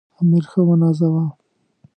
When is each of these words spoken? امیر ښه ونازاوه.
امیر 0.21 0.43
ښه 0.51 0.61
ونازاوه. 0.67 1.25